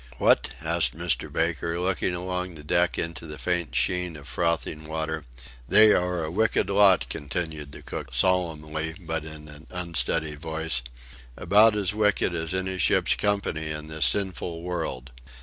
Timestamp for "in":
9.23-9.47, 13.69-13.89